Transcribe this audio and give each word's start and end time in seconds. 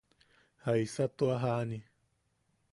¿Jaisa 0.65 1.05
tua 1.15 1.37
jani? 1.43 1.79